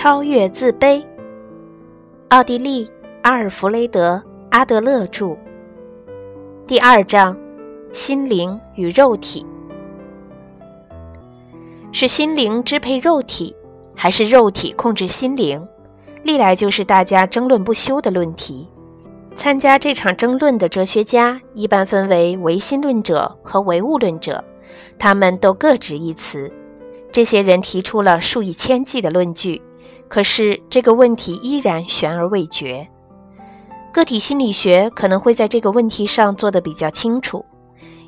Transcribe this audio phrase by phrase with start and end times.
[0.00, 1.04] 超越自卑。
[2.28, 2.88] 奥地利
[3.22, 5.36] 阿尔弗雷德·阿德勒著。
[6.68, 7.36] 第二章：
[7.90, 9.44] 心灵与肉体。
[11.90, 13.56] 是心灵支配肉体，
[13.92, 15.66] 还是肉体控制心灵？
[16.22, 18.68] 历来就是大家争论不休的论题。
[19.34, 24.44] 参加这场争论的哲学家一般分为唯心论者和唯物论者，
[24.96, 26.52] 他们都各执一词。
[27.10, 29.60] 这些人提出了数以千计的论据，
[30.08, 32.88] 可是这个问题依然悬而未决。
[33.92, 37.44] 个体心理学可能会在这个问题上做得比较清楚，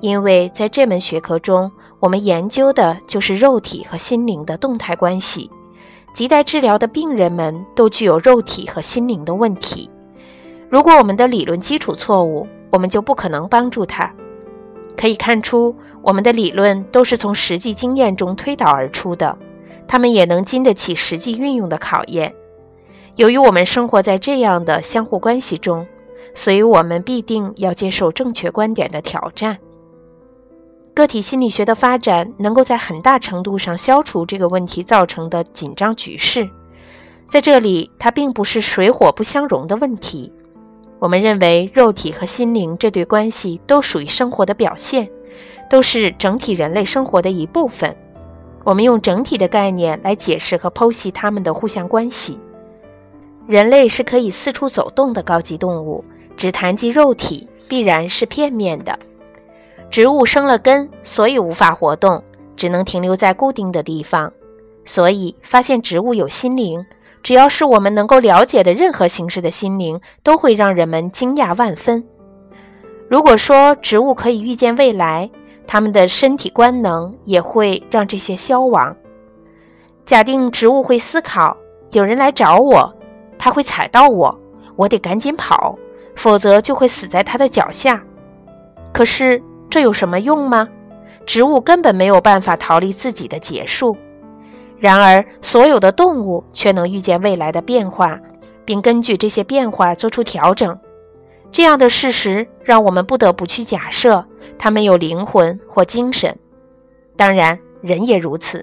[0.00, 5.50] 因为在这门学科中，我们研究的就是肉体和心灵的动态关系。
[6.14, 9.90] 亟待治疗的病人们都具有肉体和心灵的问题。
[10.70, 14.12] 如果我们的理论基础错误，我们就不可能帮助他。
[14.96, 19.38] 可以看出，我们的理论都是从实际经验中推导而出的，
[19.88, 22.34] 他们也能经得起实际运用的考验。
[23.16, 25.86] 由于我们生活在这样的相互关系中，
[26.34, 29.58] 所以我们必定要接受正确观点的挑战。
[30.94, 36.48] 个体心理学的发展能够在很大程度上消除这个问题造成的紧张局势。
[37.28, 40.32] 在这里，它并不是水火不相容的问题。
[40.98, 45.10] 我们认为，肉体和心灵这对关系都属于生活的表现，
[45.68, 47.94] 都是整体人类生活的一部分。
[48.66, 52.36] 我们用整体的概念来解释和剖析它们的互相关系。
[53.46, 56.04] 人类是可以四处走动的高级动物，
[56.36, 58.98] 只谈及肉体必然是片面的。
[59.88, 62.20] 植物生了根，所以无法活动，
[62.56, 64.32] 只能停留在固定的地方。
[64.84, 66.84] 所以，发现植物有心灵。
[67.22, 72.04] 只要是我们能够了解的任何形式的心灵，都会让人们惊讶万分。
[73.08, 75.30] 如果说植物可以预见未来，
[75.66, 78.96] 他们的身体官能也会让这些消亡。
[80.04, 81.56] 假定植物会思考，
[81.90, 82.94] 有人来找我，
[83.38, 84.38] 他会踩到我，
[84.76, 85.76] 我得赶紧跑，
[86.14, 88.02] 否则就会死在他的脚下。
[88.92, 90.68] 可是这有什么用吗？
[91.26, 93.96] 植物根本没有办法逃离自己的结束。
[94.78, 98.20] 然而，所有的动物却能预见未来的变化，
[98.64, 100.78] 并根据这些变化做出调整。
[101.56, 104.26] 这样的事实让我们不得不去假设，
[104.58, 106.38] 他们有灵魂或精神。
[107.16, 108.62] 当然，人也如此。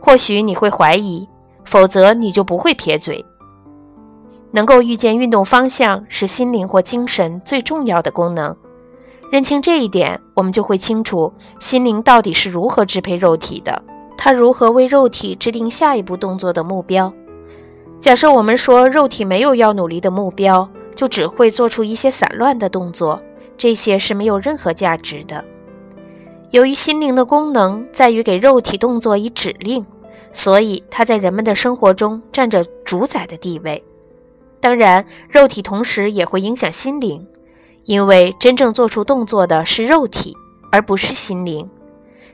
[0.00, 1.28] 或许你会怀疑，
[1.64, 3.24] 否则你就不会撇嘴。
[4.52, 8.56] 能够预见运动方向是心灵或精神最重要的功能。
[9.32, 13.82] 认清这一点，我们就会清楚心灵到底是如何支配肉体的。
[14.16, 17.12] 它如何为肉体制定下一步动作的目标？
[17.98, 23.22] 假设我们说肉体没有要努力的目标，就只会做出一些散乱的动作，
[23.56, 25.44] 这些是没有任何价值的。
[26.50, 29.84] 由于心灵的功能在于给肉体动作以指令，
[30.30, 33.82] 所以它在人们的生活中占着主宰的地位。
[34.60, 37.26] 当然，肉体同时也会影响心灵，
[37.84, 40.36] 因为真正做出动作的是肉体，
[40.70, 41.68] 而不是心灵。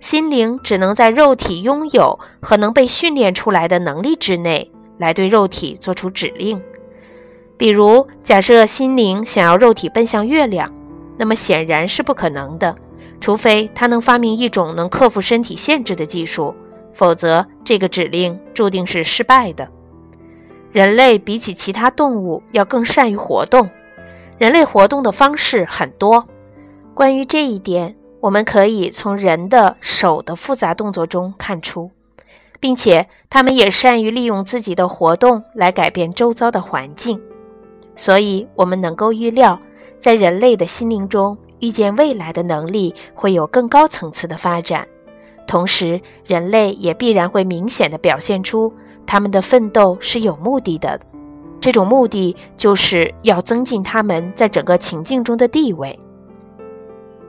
[0.00, 6.60] 心灵只能在肉体拥有和能被训练出来的能力之内来对肉体做出指令。
[7.56, 10.72] 比如，假设心灵想要肉体奔向月亮，
[11.16, 12.76] 那么显然是不可能的，
[13.20, 16.54] 除非它能发明一种能克服身体限制的技术，
[16.92, 19.68] 否则这个指令注定是失败的。
[20.72, 23.70] 人类比起其他动物要更善于活动，
[24.38, 26.26] 人类活动的方式很多。
[26.94, 27.96] 关于这一点。
[28.18, 31.92] 我们可以从人的手的复杂动作中看出，
[32.58, 37.20] 并且他们也善于利用自己的活动来改变周遭的环境，
[37.96, 39.60] 所以我们能够预料，
[40.00, 44.86] 在人类的心灵中预见未来的能力会有更高层次的发展。
[45.46, 48.72] 同时，人类也必然会明显的表现出
[49.06, 51.00] 他们的奋斗是有目的的，
[51.60, 55.98] 这种目的就是要增进他们在整个情境中的地位。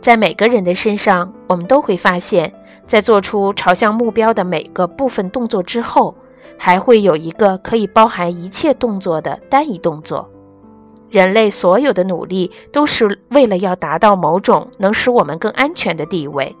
[0.00, 2.52] 在每个人的身上，我们都会发现，
[2.86, 6.14] 在做出朝向目标的每个部分动作之后，
[6.56, 10.29] 还会有一个可以包含一切动作的单一动作。
[11.10, 16.56] 人类所有的努力都是为了要达到某种能使我们更安全的地位。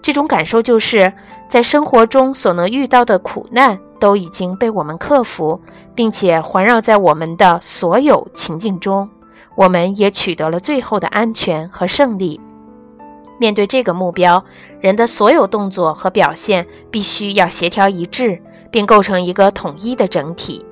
[0.00, 1.12] 这种感受就是
[1.48, 5.60] 在生活中所能遇到的苦难都已经被我们克服，
[5.94, 9.10] 并且环绕在我们的所有情境中，
[9.56, 12.40] 我们也取得了最后的安全和胜利。
[13.40, 14.44] 面对这个目标，
[14.80, 18.40] 人的所有动作和表现必须要协调一致，
[18.70, 20.64] 并构成一个统一的整体。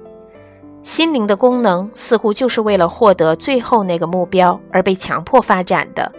[0.86, 6.12] 心灵的功能似乎就是为了获得最后那个目标而被强迫发展的。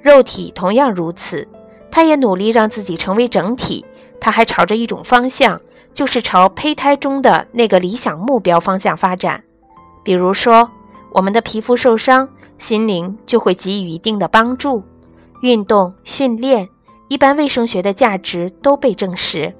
[0.00, 1.46] 肉体同样如此，
[1.90, 3.84] 它也努力让自己成为整体，
[4.18, 5.60] 它还朝着一种方向，
[5.92, 9.44] 就是朝胚胎中的那个理想目标方向发展。
[10.02, 10.70] 比如说，
[11.12, 14.82] 我们的皮肤受伤，心灵就会给予一定的帮助。
[15.42, 16.66] 运动、训练、
[17.08, 19.54] 一般卫生学的价值都被证实，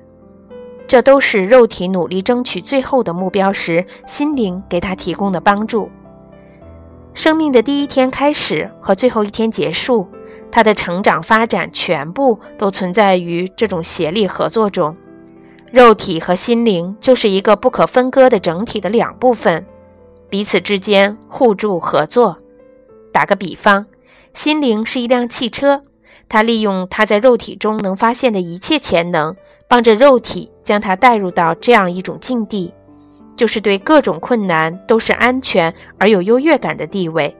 [0.93, 5.91] 这都是肉体努力争取最后的目标时，心灵给他提供的帮助。
[7.15, 10.07] 生命的第一天开始和最后一天结束，
[10.51, 14.95] 他的成长发展全部都存在于这种协力合作中。
[15.71, 19.65] 肉体和心灵就是一个不可分割的整体的两部分，
[20.29, 22.37] 彼此之间互助合作。
[23.11, 23.87] 打个比方，
[24.35, 25.81] 心灵是一辆汽车，
[26.29, 29.35] 它利用它在肉体中能发现的一切潜能，
[29.73, 32.75] 帮着肉体将它带入到这样一种境地。
[33.35, 37.35] 就是对各种困难都是安全而有优越感的地位。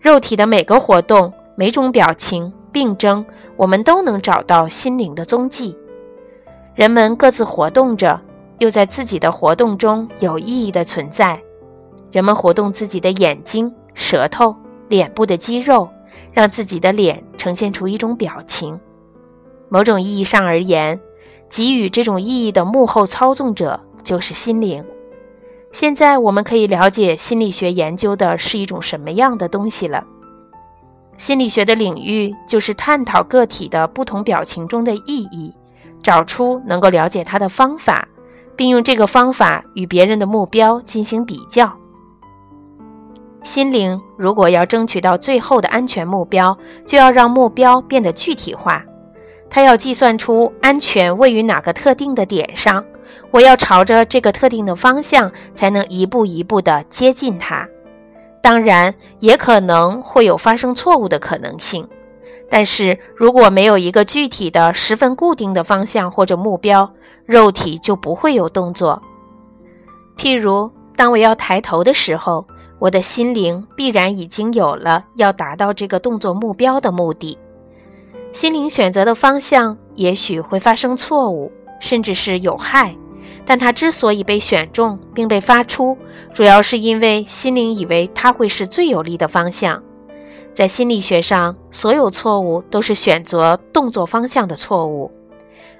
[0.00, 3.22] 肉体的每个活动、每种表情、病症，
[3.54, 5.76] 我们都能找到心灵的踪迹。
[6.74, 8.18] 人们各自活动着，
[8.56, 11.38] 又在自己的活动中有意义的存在。
[12.10, 14.56] 人们活动自己的眼睛、舌头、
[14.88, 15.86] 脸部的肌肉，
[16.32, 18.80] 让自己的脸呈现出一种表情。
[19.68, 20.98] 某种意义上而言，
[21.48, 23.80] 给予这种意义的幕后操纵者。
[24.06, 24.84] 就是心灵。
[25.72, 30.04] 现在我们可以了解心理学研究的是一种什么样的东西了。
[31.18, 35.52] 心理学的领域就是探讨个体的不同表情中的意义，
[36.04, 38.06] 找出能够了解它的方法，
[38.54, 41.76] 并用这个方法与别人的目标进行比较。
[43.42, 46.56] 心灵如果要争取到最后的安全目标，
[46.86, 48.84] 就要让目标变得具体化。
[49.56, 52.84] 它要计算出安全位于哪个特定的点上。
[53.30, 57.66] 我要朝着这个特定的方向，才能一步一步地接近它。
[58.42, 61.88] 当然，也可能会有发生错误的可能性。
[62.50, 66.92] 但是如果没有一个具体的、十分固定的方向或者目标，
[67.24, 69.02] 肉体就不会有动作。
[70.18, 72.46] 譬如，当我要抬头的时候，
[72.78, 77.38] 我的心灵必然已经有了要达到这个动作目标的目的。
[78.36, 81.50] 心灵选择的方向也许会发生错误。
[81.78, 82.96] 甚至是有害，
[83.44, 85.96] 但它之所以被选中并被发出，
[86.32, 89.82] 主要是因为心灵以为它会是最有利的方向。
[90.54, 95.10] 在心理学上，所有错误都是选择动作方向的错误。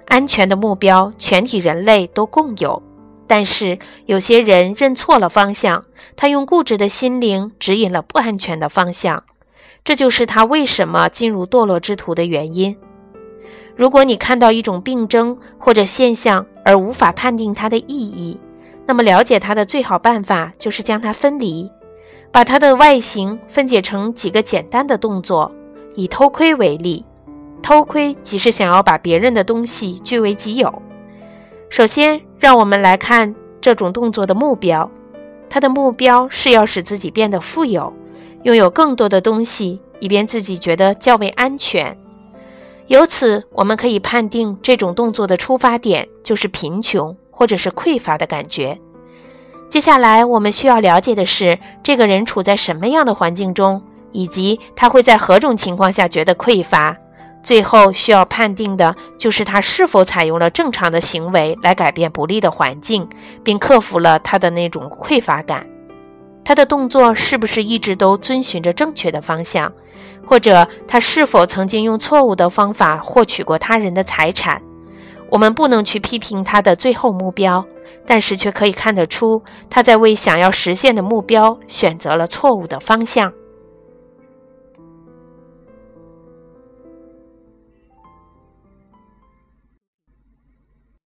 [0.04, 2.82] 安全的目标，全体人类都共有，
[3.26, 9.24] 但是有些人认错了方向，他用固执的心灵指引了不安全的方向，
[9.86, 12.76] 这就是他为什么进入堕落之途的原因。
[13.76, 18.40] 如果你看到一种病症或者现象而无法判定它的意义，
[18.84, 21.70] 那么了解它的最好办法就是将它分离，
[22.32, 25.54] 把它的外形分解成几个简单的动作。
[25.94, 27.04] 以偷窥为例，
[27.62, 30.82] 偷窥即是想要把别人的东西据为己有。
[31.70, 34.90] 首先，让我们来看这种动作的目标，
[35.48, 37.92] 它的目标是要使自己变得富有，
[38.46, 41.98] 拥有更多的东西，以便自己觉得较为安全。
[42.86, 48.78] 由此，我们可以判定这种动作的出发点就是贫穷或者是匮乏的感觉。
[49.68, 53.82] 接下来，我们需要了解的是这个人处在什么样的环境中，
[54.12, 56.96] 以及他会在何种情况下觉得匮乏。
[57.42, 63.08] 最后需要判定的就是他是否采用了正常的行为来改变不利的环境，
[63.42, 65.66] 并克服了他的那种匮乏感。
[66.46, 69.72] 他的动作是不是一直都遵循着正确的方向，
[70.24, 74.62] 或者他是否曾经用错误的方法获取过他人的财产？
[75.28, 77.66] 我们不能去批评他的最后目标，
[78.06, 83.32] 但是却可以看得出他在为想要实现的目标选择了错误的方向。